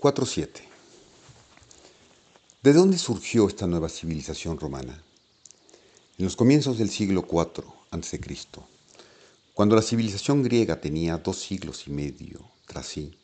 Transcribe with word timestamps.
4.7 0.00 0.48
¿De 2.62 2.72
dónde 2.72 2.96
surgió 2.96 3.46
esta 3.46 3.66
nueva 3.66 3.90
civilización 3.90 4.58
romana? 4.58 5.02
En 6.16 6.24
los 6.24 6.36
comienzos 6.36 6.78
del 6.78 6.88
siglo 6.88 7.26
IV 7.30 7.64
a.C., 7.90 8.18
cuando 9.52 9.76
la 9.76 9.82
civilización 9.82 10.42
griega 10.42 10.80
tenía 10.80 11.18
dos 11.18 11.38
siglos 11.38 11.86
y 11.86 11.90
medio 11.90 12.40
tras 12.66 12.86
sí, 12.86 13.14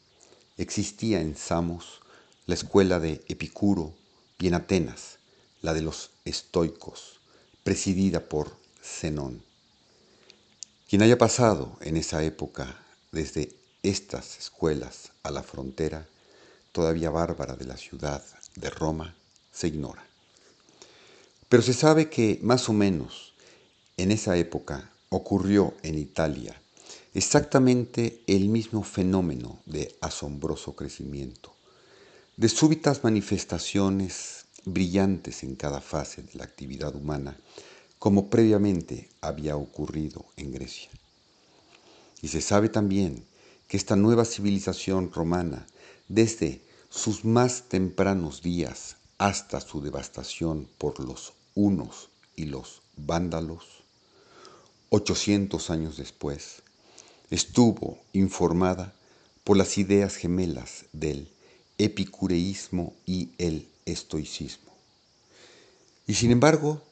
existía 0.59 1.23
en 1.23 1.35
Samos 1.35 2.03
la 2.45 2.53
escuela 2.53 3.01
de 3.01 3.25
Epicuro 3.27 3.95
y 4.39 4.49
en 4.49 4.55
Atenas 4.55 5.17
la 5.63 5.73
de 5.73 5.81
los 5.81 6.11
estoicos, 6.27 7.21
presidida 7.65 8.29
por 8.29 8.55
Zenón. 8.83 9.43
Quien 10.91 11.01
haya 11.01 11.17
pasado 11.17 11.79
en 11.81 11.97
esa 11.97 12.23
época 12.23 12.85
desde 13.13 13.57
estas 13.83 14.37
escuelas 14.37 15.13
a 15.23 15.31
la 15.31 15.43
frontera, 15.43 16.07
todavía 16.77 17.09
bárbara 17.09 17.57
de 17.57 17.65
la 17.65 17.79
ciudad 17.79 18.23
de 18.55 18.69
Roma, 18.69 19.17
se 19.51 19.69
ignora. 19.69 20.05
Pero 21.49 21.63
se 21.63 21.73
sabe 21.73 22.11
que 22.11 22.39
más 22.43 22.69
o 22.69 22.75
menos 22.75 23.33
en 23.97 24.11
esa 24.11 24.37
época 24.37 24.91
ocurrió 25.09 25.73
en 25.83 25.97
Italia 25.97 26.61
exactamente 27.15 28.21
el 28.27 28.51
mismo 28.51 28.83
fenómeno 28.83 29.59
de 29.65 29.97
asombroso 30.03 30.77
crecimiento, 30.77 31.55
de 32.37 32.51
súbitas 32.51 33.03
manifestaciones 33.03 34.45
brillantes 34.67 35.45
en 35.45 35.57
cada 35.57 35.81
fase 35.81 36.25
de 36.25 36.35
la 36.35 36.45
actividad 36.45 36.95
humana, 36.95 37.39
como 37.99 38.29
previamente 38.29 39.09
había 39.23 39.57
ocurrido 39.57 40.27
en 40.37 40.53
Grecia. 40.53 40.91
Y 42.21 42.29
se 42.29 42.43
sabe 42.43 42.69
también 42.69 43.25
que 43.67 43.79
esta 43.79 43.97
nueva 43.97 44.27
civilización 44.27 45.11
romana, 45.11 45.67
desde 46.09 46.66
sus 46.91 47.25
más 47.25 47.65
tempranos 47.69 48.43
días 48.43 48.97
hasta 49.19 49.61
su 49.61 49.81
devastación 49.81 50.69
por 50.79 51.01
los 51.01 51.33
hunos 51.55 52.09
y 52.37 52.47
los 52.47 52.83
vándalos, 52.97 53.65
800 54.91 55.71
años 55.71 55.97
después, 55.97 56.63
estuvo 57.31 57.99
informada 58.13 58.95
por 59.45 59.57
las 59.57 59.79
ideas 59.79 60.17
gemelas 60.17 60.85
del 60.93 61.29
epicureísmo 61.79 62.95
y 63.05 63.31
el 63.39 63.69
estoicismo. 63.85 64.73
Y 66.07 66.15
sin 66.15 66.31
embargo, 66.31 66.83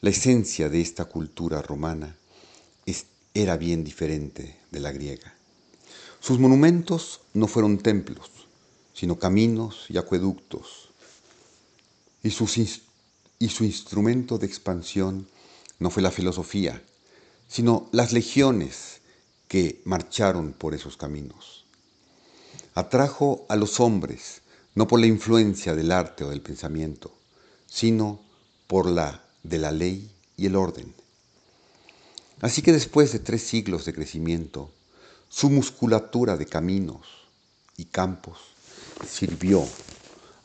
la 0.00 0.10
esencia 0.10 0.68
de 0.68 0.80
esta 0.80 1.06
cultura 1.06 1.62
romana 1.62 2.16
era 3.36 3.58
bien 3.58 3.84
diferente 3.84 4.56
de 4.70 4.80
la 4.80 4.92
griega. 4.92 5.34
Sus 6.20 6.38
monumentos 6.38 7.20
no 7.34 7.46
fueron 7.46 7.76
templos, 7.76 8.30
sino 8.96 9.18
caminos 9.18 9.84
y 9.90 9.98
acueductos. 9.98 10.88
Y, 12.22 12.28
y 12.28 13.48
su 13.48 13.64
instrumento 13.64 14.38
de 14.38 14.46
expansión 14.46 15.28
no 15.78 15.90
fue 15.90 16.02
la 16.02 16.10
filosofía, 16.10 16.82
sino 17.46 17.90
las 17.92 18.14
legiones 18.14 19.02
que 19.48 19.82
marcharon 19.84 20.54
por 20.54 20.74
esos 20.74 20.96
caminos. 20.96 21.66
Atrajo 22.74 23.44
a 23.50 23.56
los 23.56 23.80
hombres 23.80 24.40
no 24.74 24.88
por 24.88 24.98
la 24.98 25.06
influencia 25.06 25.74
del 25.74 25.92
arte 25.92 26.24
o 26.24 26.30
del 26.30 26.40
pensamiento, 26.40 27.12
sino 27.66 28.22
por 28.66 28.86
la 28.86 29.22
de 29.42 29.58
la 29.58 29.72
ley 29.72 30.10
y 30.38 30.46
el 30.46 30.56
orden. 30.56 30.94
Así 32.40 32.62
que 32.62 32.72
después 32.72 33.12
de 33.12 33.18
tres 33.18 33.42
siglos 33.42 33.84
de 33.84 33.92
crecimiento, 33.92 34.70
su 35.28 35.50
musculatura 35.50 36.38
de 36.38 36.46
caminos 36.46 37.06
y 37.76 37.86
campos 37.86 38.55
sirvió 39.04 39.64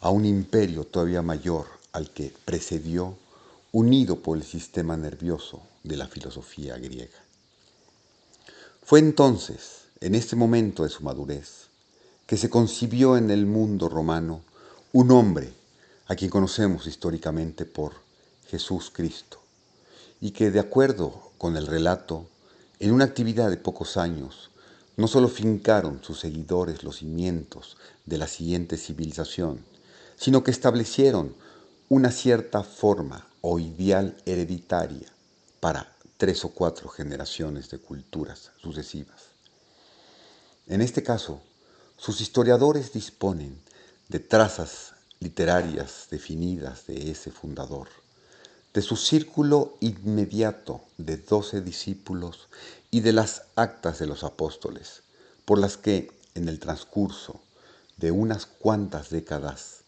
a 0.01 0.09
un 0.09 0.25
imperio 0.25 0.83
todavía 0.83 1.21
mayor 1.21 1.67
al 1.93 2.11
que 2.11 2.33
precedió, 2.45 3.15
unido 3.71 4.19
por 4.19 4.37
el 4.37 4.43
sistema 4.43 4.97
nervioso 4.97 5.61
de 5.83 5.97
la 5.97 6.07
filosofía 6.07 6.77
griega. 6.77 7.19
Fue 8.83 8.99
entonces, 8.99 9.85
en 10.01 10.15
este 10.15 10.35
momento 10.35 10.83
de 10.83 10.89
su 10.89 11.03
madurez, 11.03 11.67
que 12.27 12.37
se 12.37 12.49
concibió 12.49 13.17
en 13.17 13.29
el 13.29 13.45
mundo 13.45 13.87
romano 13.89 14.41
un 14.93 15.11
hombre 15.11 15.53
a 16.07 16.15
quien 16.15 16.29
conocemos 16.29 16.87
históricamente 16.87 17.65
por 17.65 17.93
Jesús 18.49 18.91
Cristo, 18.93 19.39
y 20.19 20.31
que 20.31 20.51
de 20.51 20.59
acuerdo 20.59 21.31
con 21.37 21.55
el 21.55 21.67
relato, 21.67 22.27
en 22.79 22.91
una 22.91 23.05
actividad 23.05 23.49
de 23.49 23.57
pocos 23.57 23.95
años, 23.95 24.50
no 24.97 25.07
solo 25.07 25.27
fincaron 25.27 26.03
sus 26.03 26.19
seguidores 26.19 26.83
los 26.83 26.97
cimientos 26.97 27.77
de 28.05 28.17
la 28.17 28.27
siguiente 28.27 28.77
civilización, 28.77 29.65
sino 30.15 30.43
que 30.43 30.51
establecieron 30.51 31.35
una 31.89 32.11
cierta 32.11 32.63
forma 32.63 33.27
o 33.41 33.59
ideal 33.59 34.15
hereditaria 34.25 35.07
para 35.59 35.93
tres 36.17 36.45
o 36.45 36.49
cuatro 36.49 36.89
generaciones 36.89 37.69
de 37.69 37.79
culturas 37.79 38.51
sucesivas. 38.61 39.31
En 40.67 40.81
este 40.81 41.03
caso, 41.03 41.41
sus 41.97 42.21
historiadores 42.21 42.93
disponen 42.93 43.59
de 44.07 44.19
trazas 44.19 44.93
literarias 45.19 46.07
definidas 46.09 46.85
de 46.87 47.11
ese 47.11 47.31
fundador, 47.31 47.87
de 48.73 48.81
su 48.81 48.95
círculo 48.95 49.77
inmediato 49.79 50.81
de 50.97 51.17
doce 51.17 51.61
discípulos 51.61 52.47
y 52.91 52.99
de 52.99 53.13
las 53.13 53.43
actas 53.55 53.99
de 53.99 54.05
los 54.05 54.23
apóstoles, 54.23 55.01
por 55.45 55.57
las 55.57 55.77
que 55.77 56.11
en 56.35 56.49
el 56.49 56.59
transcurso 56.59 57.41
de 57.97 58.11
unas 58.11 58.45
cuantas 58.45 59.09
décadas, 59.09 59.79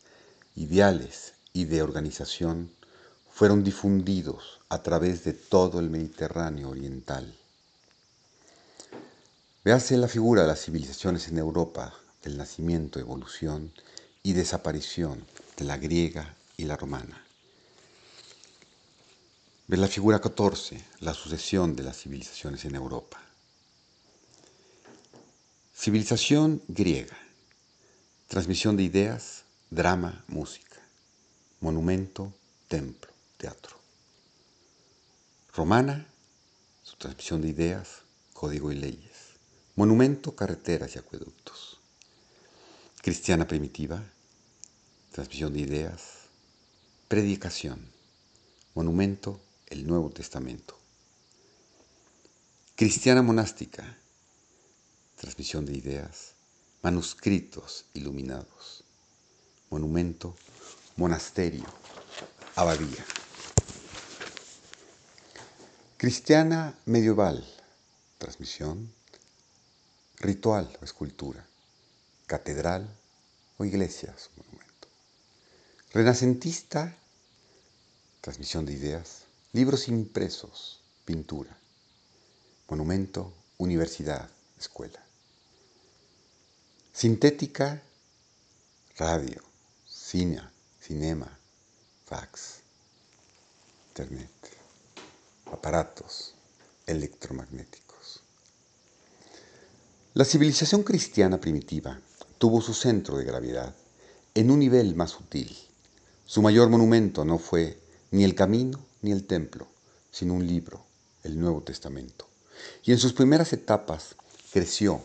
ideales 0.55 1.33
y 1.51 1.65
de 1.65 1.81
organización 1.81 2.71
fueron 3.31 3.63
difundidos 3.63 4.59
a 4.69 4.81
través 4.83 5.23
de 5.23 5.33
todo 5.33 5.79
el 5.79 5.89
Mediterráneo 5.89 6.69
oriental. 6.69 7.33
Véase 9.65 9.97
la 9.97 10.07
figura 10.07 10.43
de 10.43 10.49
las 10.49 10.61
civilizaciones 10.61 11.27
en 11.27 11.37
Europa 11.37 11.93
del 12.23 12.37
nacimiento, 12.37 12.99
evolución 12.99 13.71
y 14.21 14.33
desaparición 14.33 15.25
de 15.57 15.65
la 15.65 15.77
griega 15.77 16.35
y 16.57 16.65
la 16.65 16.77
romana. 16.77 17.23
Ve 19.65 19.77
la 19.77 19.87
figura 19.87 20.19
14, 20.19 20.83
la 20.99 21.13
sucesión 21.13 21.73
de 21.73 21.83
las 21.83 21.97
civilizaciones 21.97 22.65
en 22.65 22.75
Europa. 22.75 23.21
Civilización 25.73 26.61
griega. 26.67 27.17
Transmisión 28.27 28.75
de 28.75 28.83
ideas, 28.83 29.43
drama, 29.69 30.25
música. 30.27 30.81
Monumento, 31.61 32.33
templo, 32.67 33.09
teatro. 33.37 33.77
Romana, 35.53 36.07
su 36.83 36.97
transmisión 36.97 37.41
de 37.41 37.47
ideas, 37.47 38.01
código 38.33 38.69
y 38.69 38.75
leyes. 38.75 39.37
Monumento, 39.75 40.35
carreteras 40.35 40.93
y 40.95 40.99
acueductos. 40.99 41.79
Cristiana 43.01 43.47
primitiva, 43.47 44.03
transmisión 45.13 45.53
de 45.53 45.59
ideas, 45.61 46.01
predicación. 47.07 47.79
Monumento, 48.75 49.39
el 49.73 49.87
Nuevo 49.87 50.11
Testamento. 50.11 50.77
Cristiana 52.75 53.23
monástica, 53.23 53.97
transmisión 55.15 55.65
de 55.65 55.73
ideas, 55.73 56.33
manuscritos 56.83 57.85
iluminados, 57.95 58.83
monumento, 59.71 60.35
monasterio, 60.95 61.65
abadía. 62.55 63.03
Cristiana 65.97 66.77
medieval, 66.85 67.43
transmisión, 68.19 68.93
ritual 70.19 70.69
o 70.81 70.85
escultura, 70.85 71.47
catedral 72.27 72.87
o 73.57 73.65
iglesia, 73.65 74.13
monumento. 74.37 74.87
Renacentista, 75.93 76.95
transmisión 78.21 78.67
de 78.67 78.73
ideas, 78.73 79.22
Libros 79.55 79.87
impresos, 79.87 80.81
pintura. 81.05 81.55
Monumento, 82.69 83.31
universidad, 83.59 84.27
escuela. 84.57 84.99
Sintética, 86.91 87.83
radio, 88.97 89.43
cine, 89.85 90.41
cinema, 90.81 91.37
fax, 92.07 92.61
internet, 93.89 94.31
aparatos 95.51 96.33
electromagnéticos. 96.87 98.23
La 100.15 100.25
civilización 100.25 100.81
cristiana 100.81 101.39
primitiva 101.39 102.01
tuvo 102.39 102.59
su 102.59 102.73
centro 102.73 103.17
de 103.17 103.25
gravedad 103.25 103.75
en 104.33 104.49
un 104.49 104.57
nivel 104.57 104.95
más 104.95 105.11
sutil. 105.11 105.55
Su 106.25 106.41
mayor 106.41 106.69
monumento 106.69 107.23
no 107.23 107.37
fue 107.37 107.77
ni 108.09 108.23
el 108.23 108.33
camino 108.33 108.92
ni 109.03 109.11
el 109.11 109.27
templo, 109.27 109.67
sino 110.11 110.33
un 110.33 110.47
libro, 110.47 110.83
el 111.23 111.39
Nuevo 111.39 111.61
Testamento. 111.61 112.27
Y 112.83 112.91
en 112.91 112.97
sus 112.97 113.13
primeras 113.13 113.53
etapas 113.53 114.15
creció 114.51 115.01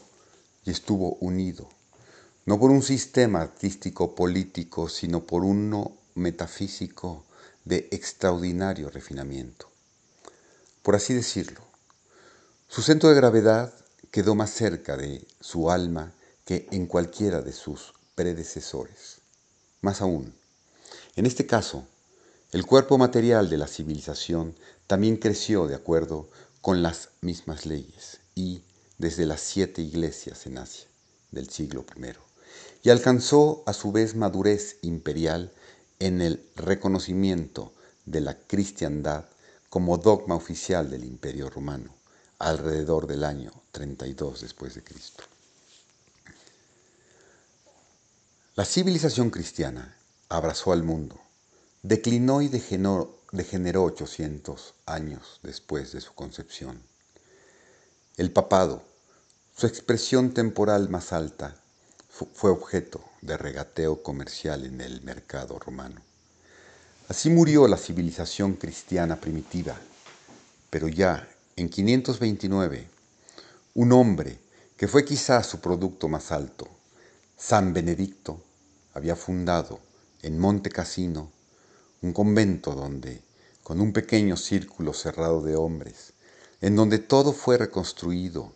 y 0.65 0.71
estuvo 0.71 1.19
unido 1.21 1.69
no 2.49 2.59
por 2.59 2.71
un 2.71 2.81
sistema 2.81 3.43
artístico 3.43 4.15
político, 4.15 4.89
sino 4.89 5.27
por 5.27 5.45
uno 5.45 5.99
metafísico 6.15 7.27
de 7.67 7.89
extraordinario 7.91 8.89
refinamiento. 8.89 9.71
Por 10.83 10.97
así 10.97 11.13
decirlo, 11.13 11.61
su 12.67 12.81
centro 12.81 13.11
de 13.11 13.17
gravedad 13.17 13.75
quedó 14.11 14.35
más 14.35 14.49
cerca 14.49 14.97
de 14.97 15.27
su 15.43 15.71
alma 15.71 16.15
que 16.47 16.67
en 16.71 16.87
cualquiera 16.87 17.43
de 17.43 17.53
sus 17.53 17.93
predecesores. 18.15 19.19
Más 19.83 20.01
aún, 20.01 20.33
en 21.17 21.27
este 21.27 21.47
caso, 21.47 21.87
el 22.53 22.65
cuerpo 22.65 22.97
material 22.97 23.51
de 23.51 23.59
la 23.59 23.67
civilización 23.67 24.55
también 24.87 25.19
creció 25.19 25.67
de 25.67 25.75
acuerdo 25.75 26.31
con 26.63 26.83
las 26.83 27.11
mismas 27.21 27.67
leyes 27.67 28.21
y 28.35 28.63
desde 28.97 29.27
las 29.27 29.41
siete 29.41 29.83
iglesias 29.83 30.47
en 30.47 30.59
Asia 30.59 30.89
del 31.31 31.51
siglo 31.51 31.85
I, 31.97 32.13
y 32.83 32.91
alcanzó 32.91 33.63
a 33.67 33.73
su 33.73 33.93
vez 33.93 34.15
madurez 34.15 34.79
imperial 34.81 35.53
en 35.99 36.23
el 36.23 36.43
reconocimiento 36.57 37.73
de 38.07 38.23
la 38.23 38.39
cristiandad 38.39 39.27
como 39.69 39.99
dogma 39.99 40.35
oficial 40.35 40.91
del 40.91 41.05
imperio 41.05 41.51
romano 41.51 41.95
alrededor 42.39 43.07
del 43.07 43.25
año 43.25 43.53
32 43.73 44.41
después 44.41 44.75
de 44.75 44.83
Cristo. 44.83 45.25
La 48.55 48.65
civilización 48.65 49.31
cristiana 49.31 49.97
abrazó 50.29 50.73
al 50.73 50.83
mundo, 50.83 51.21
declinó 51.83 52.43
y 52.43 52.49
degeneró, 52.49 53.19
degeneró 53.33 53.85
800 53.85 54.75
años 54.87 55.41
después 55.43 55.93
de 55.93 56.01
su 56.01 56.15
concepción. 56.15 56.81
El 58.17 58.33
papado, 58.33 58.83
su 59.57 59.67
expresión 59.67 60.33
temporal 60.33 60.89
más 60.89 61.13
alta, 61.13 61.57
fue 62.35 62.51
objeto 62.51 63.05
de 63.23 63.37
regateo 63.37 64.03
comercial 64.03 64.65
en 64.65 64.81
el 64.81 65.03
mercado 65.03 65.59
romano. 65.59 66.01
Así 67.09 67.31
murió 67.31 67.69
la 67.69 67.77
civilización 67.77 68.55
cristiana 68.55 69.17
primitiva, 69.17 69.77
pero 70.69 70.89
ya 70.89 71.29
en 71.57 71.69
529, 71.69 72.87
un 73.75 73.93
hombre 73.93 74.39
que 74.77 74.89
fue 74.89 75.05
quizás 75.05 75.47
su 75.47 75.61
producto 75.61 76.09
más 76.09 76.33
alto, 76.33 76.69
San 77.37 77.73
Benedicto, 77.73 78.43
había 78.95 79.17
fundado 79.17 79.81
en 80.23 80.39
Monte 80.39 80.71
Cassino 80.71 81.31
un 82.01 82.13
convento 82.13 82.75
donde, 82.75 83.23
con 83.63 83.81
un 83.81 83.93
pequeño 83.93 84.37
círculo 84.37 84.93
cerrado 84.93 85.43
de 85.43 85.57
hombres, 85.57 86.13
en 86.61 86.77
donde 86.77 86.99
todo 86.99 87.33
fue 87.33 87.59
reconstruido, 87.59 88.53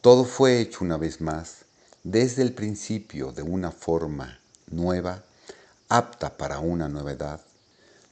todo 0.00 0.24
fue 0.24 0.60
hecho 0.60 0.84
una 0.84 0.96
vez 0.96 1.20
más, 1.20 1.64
desde 2.02 2.42
el 2.42 2.52
principio 2.52 3.32
de 3.32 3.42
una 3.42 3.70
forma 3.72 4.38
nueva, 4.70 5.24
apta 5.88 6.36
para 6.36 6.58
una 6.58 6.88
nueva 6.88 7.12
edad, 7.12 7.40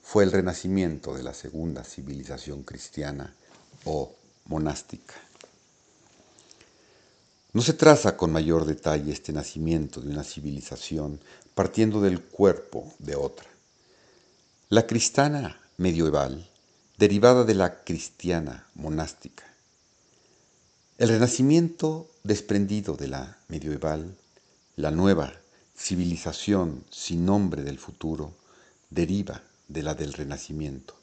fue 0.03 0.25
el 0.25 0.33
renacimiento 0.33 1.15
de 1.15 1.23
la 1.23 1.35
segunda 1.35 1.85
civilización 1.85 2.63
cristiana 2.65 3.35
o 3.85 4.15
monástica. 4.47 5.15
No 7.53 7.63
se 7.63 7.75
traza 7.75 8.17
con 8.17 8.33
mayor 8.33 8.65
detalle 8.65 9.13
este 9.13 9.33
nacimiento 9.33 10.01
de 10.01 10.09
una 10.09 10.25
civilización 10.25 11.21
partiendo 11.55 12.01
del 12.01 12.23
cuerpo 12.23 12.93
de 12.99 13.15
otra. 13.15 13.52
La 14.73 14.87
cristiana 14.87 15.61
medieval, 15.77 16.49
derivada 16.97 17.45
de 17.45 17.55
la 17.55 17.85
cristiana 17.85 18.67
monástica. 18.75 19.45
El 20.97 21.11
renacimiento 21.11 22.09
desprendido 22.25 22.97
de 22.97 23.09
la 23.09 23.37
medieval, 23.49 24.17
la 24.77 24.91
nueva 24.91 25.31
civilización 25.77 26.87
sin 26.91 27.27
nombre 27.27 27.65
del 27.65 27.79
futuro, 27.79 28.33
deriva 28.89 29.43
de 29.69 29.83
la 29.83 29.93
del 29.93 30.15
renacimiento. 30.15 30.97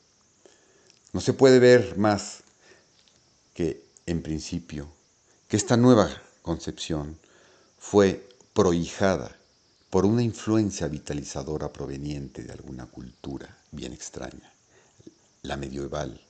No 1.14 1.22
se 1.22 1.34
puede 1.34 1.60
ver 1.60 1.96
más 1.96 2.40
que, 3.54 3.84
en 4.08 4.24
principio, 4.24 4.88
que 5.48 5.58
esta 5.58 5.78
nueva 5.78 6.10
concepción 6.42 7.20
fue 7.78 8.28
prohijada 8.56 9.39
por 9.90 10.06
una 10.06 10.22
influencia 10.22 10.88
vitalizadora 10.88 11.74
proveniente 11.74 12.44
de 12.44 12.52
alguna 12.52 12.86
cultura 12.86 13.58
bien 13.72 13.92
extraña, 13.92 14.54
la 15.42 15.58
medieval, 15.58 16.22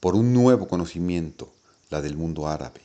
por 0.00 0.16
un 0.16 0.32
nuevo 0.32 0.66
conocimiento, 0.66 1.52
la 1.90 2.02
del 2.02 2.16
mundo 2.16 2.48
árabe. 2.48 2.80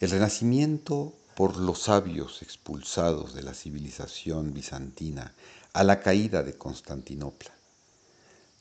El 0.00 0.10
renacimiento 0.10 1.14
por 1.34 1.56
los 1.56 1.82
sabios 1.82 2.42
expulsados 2.42 3.34
de 3.34 3.42
la 3.42 3.54
civilización 3.54 4.52
bizantina 4.52 5.32
a 5.72 5.82
la 5.82 6.00
caída 6.00 6.42
de 6.42 6.54
Constantinopla. 6.54 7.52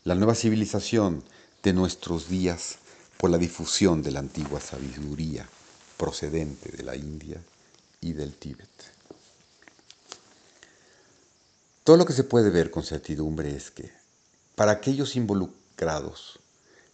La 0.06 0.16
nueva 0.16 0.36
civilización 0.36 1.24
de 1.64 1.74
nuestros 1.74 2.30
días 2.30 2.78
por 3.18 3.30
la 3.30 3.38
difusión 3.38 4.02
de 4.02 4.12
la 4.12 4.20
antigua 4.20 4.60
sabiduría 4.60 5.48
procedente 5.98 6.76
de 6.76 6.84
la 6.84 6.96
India 6.96 7.42
y 8.02 8.14
del 8.14 8.34
Tíbet. 8.34 8.70
Todo 11.84 11.98
lo 11.98 12.06
que 12.06 12.14
se 12.14 12.24
puede 12.24 12.50
ver 12.50 12.72
con 12.72 12.84
certidumbre 12.84 13.54
es 13.54 13.70
que, 13.70 13.92
para 14.56 14.72
aquellos 14.72 15.18
involucrados, 15.18 16.40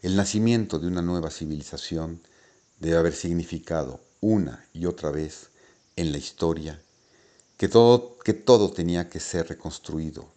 el 0.02 0.16
nacimiento 0.16 0.80
de 0.80 0.88
una 0.88 1.04
nueva 1.04 1.30
civilización 1.30 2.22
debe 2.80 2.98
haber 2.98 3.14
significado 3.14 4.00
una 4.20 4.66
y 4.74 4.88
otra 4.88 5.12
vez 5.12 5.50
en 5.96 6.12
la 6.12 6.18
historia 6.18 6.82
que 7.58 7.68
todo, 7.68 8.18
que 8.18 8.34
todo 8.34 8.72
tenía 8.72 9.10
que 9.10 9.20
ser 9.20 9.50
reconstruido, 9.50 10.28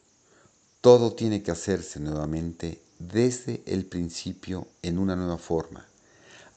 todo 0.82 1.14
tiene 1.14 1.42
que 1.42 1.52
hacerse 1.52 1.98
nuevamente 1.98 2.82
desde 2.98 3.62
el 3.64 3.86
principio 3.86 4.66
en 4.82 4.98
una 4.98 5.16
nueva 5.16 5.38
forma, 5.38 5.86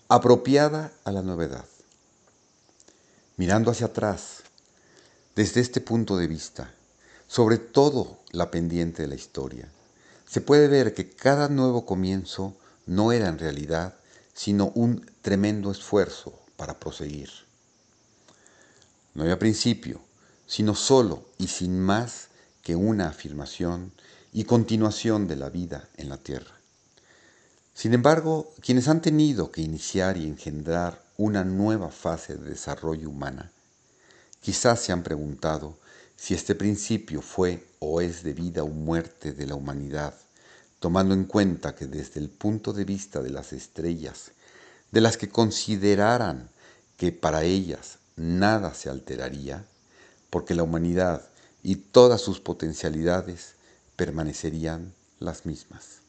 apropiada 0.09 0.91
a 1.05 1.13
la 1.13 1.21
novedad. 1.21 1.65
Mirando 3.37 3.71
hacia 3.71 3.87
atrás, 3.87 4.43
desde 5.35 5.61
este 5.61 5.79
punto 5.79 6.17
de 6.17 6.27
vista, 6.27 6.73
sobre 7.27 7.57
todo 7.57 8.19
la 8.31 8.51
pendiente 8.51 9.03
de 9.03 9.07
la 9.07 9.15
historia, 9.15 9.69
se 10.27 10.41
puede 10.41 10.67
ver 10.67 10.93
que 10.93 11.09
cada 11.09 11.49
nuevo 11.49 11.85
comienzo 11.85 12.55
no 12.85 13.11
era 13.11 13.27
en 13.27 13.39
realidad 13.39 13.95
sino 14.33 14.71
un 14.75 15.09
tremendo 15.21 15.71
esfuerzo 15.71 16.37
para 16.57 16.79
proseguir. 16.79 17.29
No 19.13 19.23
había 19.23 19.39
principio, 19.39 20.01
sino 20.45 20.75
solo 20.75 21.23
y 21.37 21.47
sin 21.47 21.79
más 21.79 22.27
que 22.61 22.75
una 22.75 23.07
afirmación 23.07 23.91
y 24.33 24.43
continuación 24.43 25.27
de 25.27 25.37
la 25.37 25.49
vida 25.49 25.87
en 25.95 26.09
la 26.09 26.17
tierra. 26.17 26.53
Sin 27.73 27.93
embargo, 27.93 28.53
quienes 28.61 28.87
han 28.87 29.01
tenido 29.01 29.51
que 29.51 29.61
iniciar 29.61 30.17
y 30.17 30.25
engendrar 30.25 31.01
una 31.17 31.43
nueva 31.43 31.89
fase 31.89 32.35
de 32.35 32.49
desarrollo 32.49 33.09
humana, 33.09 33.51
quizás 34.41 34.81
se 34.81 34.91
han 34.91 35.03
preguntado 35.03 35.77
si 36.15 36.33
este 36.33 36.55
principio 36.55 37.21
fue 37.21 37.67
o 37.79 38.01
es 38.01 38.23
de 38.23 38.33
vida 38.33 38.63
o 38.63 38.67
muerte 38.67 39.33
de 39.33 39.45
la 39.45 39.55
humanidad, 39.55 40.15
tomando 40.79 41.13
en 41.13 41.25
cuenta 41.25 41.75
que 41.75 41.87
desde 41.87 42.19
el 42.19 42.29
punto 42.29 42.73
de 42.73 42.85
vista 42.85 43.21
de 43.21 43.29
las 43.29 43.53
estrellas, 43.53 44.31
de 44.91 45.01
las 45.01 45.17
que 45.17 45.29
consideraran 45.29 46.49
que 46.97 47.11
para 47.11 47.43
ellas 47.43 47.97
nada 48.15 48.73
se 48.73 48.89
alteraría, 48.89 49.65
porque 50.29 50.55
la 50.55 50.63
humanidad 50.63 51.27
y 51.63 51.75
todas 51.75 52.21
sus 52.21 52.39
potencialidades 52.39 53.55
permanecerían 53.95 54.93
las 55.19 55.45
mismas. 55.45 56.01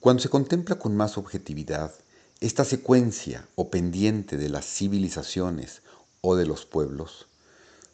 Cuando 0.00 0.22
se 0.22 0.28
contempla 0.28 0.78
con 0.78 0.96
más 0.96 1.16
objetividad 1.16 1.94
esta 2.40 2.64
secuencia 2.64 3.48
o 3.54 3.70
pendiente 3.70 4.36
de 4.36 4.50
las 4.50 4.66
civilizaciones 4.66 5.80
o 6.26 6.36
de 6.36 6.46
los 6.46 6.64
pueblos, 6.64 7.26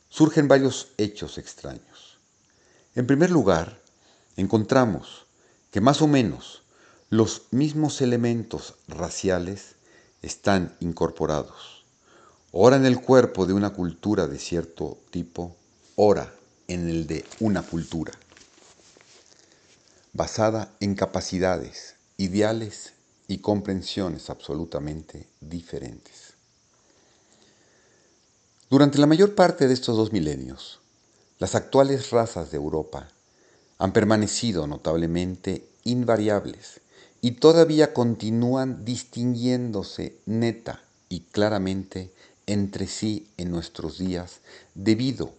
surgen 0.09 0.47
varios 0.47 0.93
hechos 0.99 1.37
extraños. 1.37 2.19
En 2.95 3.05
primer 3.05 3.29
lugar, 3.29 3.83
encontramos 4.37 5.27
que 5.73 5.81
más 5.81 6.01
o 6.01 6.07
menos 6.07 6.63
los 7.09 7.43
mismos 7.51 8.01
elementos 8.01 8.75
raciales 8.87 9.75
están 10.23 10.77
incorporados, 10.79 11.85
ora 12.53 12.77
en 12.77 12.87
el 12.87 13.01
cuerpo 13.01 13.47
de 13.47 13.53
una 13.53 13.71
cultura 13.71 14.29
de 14.29 14.39
cierto 14.39 14.99
tipo, 15.11 15.57
ora 15.97 16.33
en 16.69 16.89
el 16.89 17.09
de 17.09 17.25
una 17.41 17.63
cultura, 17.63 18.13
basada 20.13 20.71
en 20.79 20.95
capacidades, 20.95 21.97
ideales 22.17 22.93
y 23.27 23.39
comprensiones 23.39 24.31
absolutamente 24.31 25.27
diferentes. 25.41 26.30
Durante 28.71 28.99
la 28.99 29.09
mayor 29.09 29.35
parte 29.35 29.67
de 29.67 29.75
estos 29.75 29.97
dos 29.97 30.13
milenios, 30.13 30.79
las 31.41 31.57
actuales 31.57 32.11
razas 32.11 32.53
de 32.53 32.57
Europa 32.57 33.09
han 33.79 33.93
permanecido 33.93 34.69
notablemente 34.69 35.67
invariables 35.83 36.81
y 37.21 37.33
todavía 37.33 37.93
continúan 37.93 38.85
distinguiéndose 38.85 40.21
neta 40.25 40.85
y 41.09 41.23
claramente 41.33 42.13
entre 42.47 42.87
sí 42.87 43.27
en 43.39 43.51
nuestros 43.51 43.99
días 43.99 44.39
debido 44.77 45.33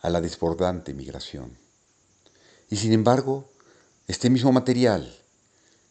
a 0.00 0.10
la 0.10 0.20
desbordante 0.20 0.92
migración. 0.92 1.56
Y 2.68 2.78
sin 2.78 2.92
embargo, 2.92 3.48
este 4.08 4.28
mismo 4.28 4.50
material, 4.50 5.14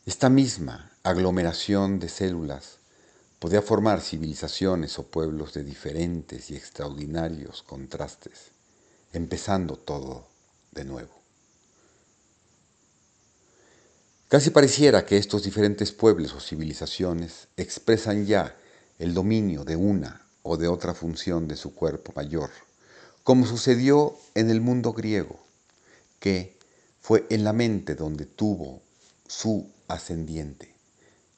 esta 0.06 0.28
misma 0.28 0.92
aglomeración 1.04 2.00
de 2.00 2.10
células, 2.10 2.81
podía 3.42 3.64
formar 3.64 4.02
civilizaciones 4.02 5.00
o 5.00 5.08
pueblos 5.08 5.56
de 5.56 5.64
diferentes 5.64 6.52
y 6.52 6.56
extraordinarios 6.56 7.64
contrastes, 7.64 8.52
empezando 9.14 9.78
todo 9.78 10.28
de 10.70 10.86
nuevo. 10.86 11.10
Casi 14.28 14.52
pareciera 14.52 15.08
que 15.08 15.18
estos 15.18 15.42
diferentes 15.42 15.92
pueblos 15.92 16.34
o 16.36 16.40
civilizaciones 16.40 17.48
expresan 17.58 18.28
ya 18.28 18.56
el 19.00 19.16
dominio 19.16 19.64
de 19.64 19.76
una 19.76 20.22
o 20.44 20.56
de 20.56 20.68
otra 20.68 20.94
función 20.94 21.48
de 21.48 21.56
su 21.56 21.74
cuerpo 21.74 22.14
mayor, 22.16 22.52
como 23.24 23.48
sucedió 23.48 24.20
en 24.36 24.52
el 24.52 24.62
mundo 24.62 24.94
griego, 24.94 25.40
que 26.20 26.60
fue 27.02 27.26
en 27.32 27.44
la 27.44 27.54
mente 27.54 27.96
donde 27.96 28.28
tuvo 28.28 28.84
su 29.28 29.68
ascendiente, 29.88 30.76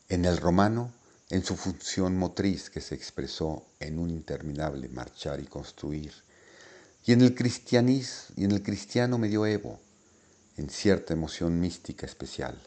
en 0.09 0.25
el 0.25 0.35
romano 0.35 0.91
en 1.33 1.43
su 1.43 1.55
función 1.55 2.15
motriz 2.15 2.69
que 2.69 2.79
se 2.79 2.93
expresó 2.93 3.65
en 3.79 3.97
un 3.97 4.11
interminable 4.11 4.87
marchar 4.89 5.39
y 5.39 5.45
construir, 5.45 6.13
y 7.07 7.11
en 7.11 7.21
el 7.21 7.33
cristianismo 7.33 8.35
y 8.37 8.43
en 8.43 8.51
el 8.51 8.61
cristiano 8.61 9.17
medioevo 9.17 9.79
en 10.57 10.69
cierta 10.69 11.11
emoción 11.11 11.59
mística 11.59 12.05
especial. 12.05 12.61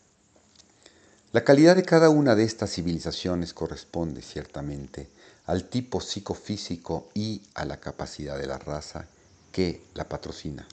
La 1.31 1.45
calidad 1.45 1.77
de 1.77 1.85
cada 1.85 2.11
una 2.11 2.35
de 2.35 2.43
estas 2.43 2.73
civilizaciones 2.73 3.55
corresponde 3.55 4.21
ciertamente 4.21 5.11
al 5.45 5.69
tipo 5.69 6.01
psicofísico 6.01 7.09
y 7.15 7.43
a 7.55 7.65
la 7.67 7.79
capacidad 7.79 8.37
de 8.37 8.49
la 8.49 8.59
raza 8.59 9.07
que 9.53 9.85
la 9.95 10.09
patrocina. 10.09 10.67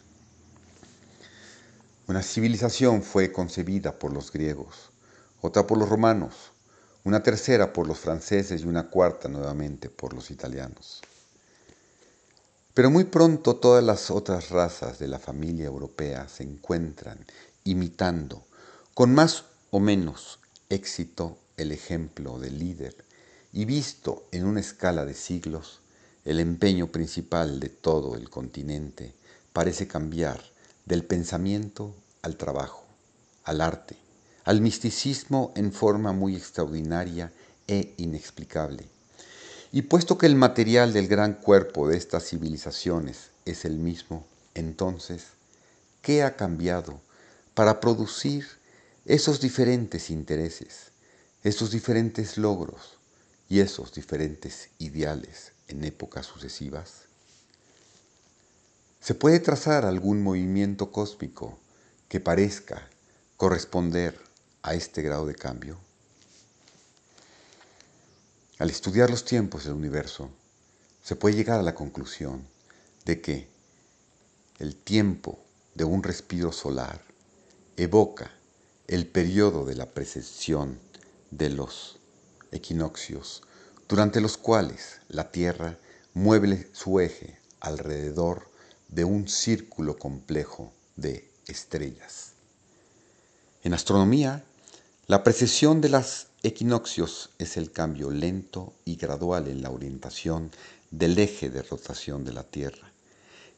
Una 2.08 2.24
civilización 2.24 3.04
fue 3.04 3.32
concebida 3.32 3.92
por 4.00 4.12
los 4.12 4.32
griegos, 4.32 4.90
otra 5.42 5.68
por 5.68 5.78
los 5.78 5.90
romanos, 5.90 6.53
una 7.04 7.22
tercera 7.22 7.74
por 7.74 7.88
los 7.88 8.00
franceses 8.00 8.62
y 8.62 8.66
una 8.66 8.90
cuarta 8.90 9.28
nuevamente 9.28 9.90
por 9.90 10.14
los 10.14 10.32
italianos. 10.32 11.02
Pero 12.74 12.90
muy 12.90 13.04
pronto 13.04 13.58
todas 13.58 13.84
las 13.84 14.10
otras 14.10 14.50
razas 14.50 14.98
de 15.00 15.08
la 15.08 15.20
familia 15.20 15.66
europea 15.66 16.28
se 16.28 16.44
encuentran 16.44 17.26
imitando, 17.64 18.46
con 18.94 19.14
más 19.14 19.46
o 19.70 19.80
menos 19.80 20.40
éxito 20.70 21.38
el 21.58 21.72
ejemplo 21.72 22.40
del 22.40 22.58
líder 22.58 22.96
y 23.52 23.66
visto 23.66 24.28
en 24.32 24.46
una 24.46 24.60
escala 24.60 25.06
de 25.06 25.14
siglos, 25.14 25.82
el 26.26 26.40
empeño 26.40 26.88
principal 26.88 27.60
de 27.60 27.70
todo 27.70 28.16
el 28.16 28.30
continente 28.30 29.14
parece 29.52 29.88
cambiar 29.88 30.42
del 30.86 31.04
pensamiento 31.04 31.94
al 32.24 32.38
trabajo, 32.38 32.86
al 33.44 33.62
arte, 33.62 33.96
al 34.46 34.62
misticismo 34.62 35.52
en 35.56 35.72
forma 35.72 36.12
muy 36.12 36.36
extraordinaria 36.36 37.32
e 37.68 37.94
inexplicable. 37.98 38.86
Y 39.72 39.84
puesto 39.84 40.18
que 40.18 40.26
el 40.26 40.36
material 40.36 40.94
del 40.94 41.08
gran 41.08 41.34
cuerpo 41.34 41.88
de 41.88 41.98
estas 41.98 42.28
civilizaciones 42.30 43.30
es 43.46 43.66
el 43.66 43.78
mismo, 43.78 44.26
entonces, 44.54 45.26
¿qué 46.02 46.24
ha 46.24 46.36
cambiado 46.36 47.00
para 47.54 47.80
producir 47.80 48.46
esos 49.06 49.42
diferentes 49.42 50.10
intereses, 50.10 50.92
esos 51.44 51.72
diferentes 51.72 52.38
logros 52.38 52.98
y 53.50 53.62
esos 53.62 53.94
diferentes 53.94 54.70
ideales 54.78 55.54
en 55.68 55.84
épocas 55.84 56.26
sucesivas? 56.26 57.04
¿Se 59.02 59.16
puede 59.16 59.40
trazar 59.40 59.86
algún 59.86 60.22
movimiento 60.22 60.92
cósmico 60.92 61.58
que 62.08 62.20
parezca 62.20 62.88
corresponder 63.38 64.33
a 64.64 64.74
este 64.74 65.02
grado 65.02 65.26
de 65.26 65.36
cambio? 65.36 65.78
Al 68.60 68.70
estudiar 68.70 69.10
los 69.10 69.26
tiempos 69.26 69.66
del 69.66 69.74
universo, 69.74 70.30
se 71.04 71.16
puede 71.16 71.36
llegar 71.36 71.60
a 71.60 71.64
la 71.64 71.76
conclusión 71.76 72.48
de 73.06 73.22
que 73.22 73.50
el 74.60 74.76
tiempo 74.76 75.40
de 75.76 75.84
un 75.84 76.02
respiro 76.02 76.52
solar 76.52 77.02
evoca 77.76 78.32
el 78.88 79.06
periodo 79.08 79.66
de 79.66 79.76
la 79.76 79.88
precesión 79.88 80.80
de 81.32 81.50
los 81.50 82.00
equinoccios, 82.52 83.42
durante 83.90 84.22
los 84.22 84.38
cuales 84.38 85.02
la 85.10 85.32
Tierra 85.32 85.78
mueve 86.14 86.70
su 86.74 87.00
eje 87.00 87.38
alrededor 87.60 88.48
de 88.88 89.04
un 89.04 89.28
círculo 89.28 89.98
complejo 89.98 90.72
de 90.96 91.30
estrellas. 91.48 92.34
En 93.64 93.74
astronomía, 93.74 94.46
la 95.08 95.24
precesión 95.24 95.82
de 95.82 95.90
los 95.90 96.28
equinoccios 96.44 97.30
es 97.38 97.58
el 97.58 97.72
cambio 97.72 98.10
lento 98.10 98.74
y 98.86 98.96
gradual 98.96 99.48
en 99.48 99.62
la 99.62 99.70
orientación 99.70 100.52
del 100.92 101.18
eje 101.20 101.50
de 101.50 101.62
rotación 101.62 102.24
de 102.24 102.34
la 102.34 102.44
Tierra 102.44 102.94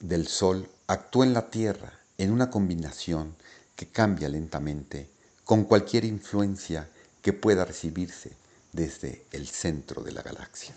del 0.00 0.26
Sol 0.26 0.70
actúa 0.86 1.26
en 1.26 1.34
la 1.34 1.50
Tierra 1.50 1.92
en 2.16 2.32
una 2.32 2.50
combinación 2.50 3.36
que 3.76 3.88
cambia 3.88 4.30
lentamente 4.30 5.10
con 5.44 5.64
cualquier 5.64 6.06
influencia 6.06 6.88
que 7.20 7.34
pueda 7.34 7.66
recibirse 7.66 8.32
desde 8.72 9.26
el 9.32 9.46
centro 9.46 10.02
de 10.02 10.12
la 10.12 10.22
galaxia. 10.22 10.74